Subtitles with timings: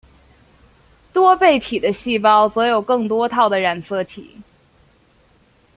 [1.13, 4.41] 多倍体的细胞则有更多套的染色体。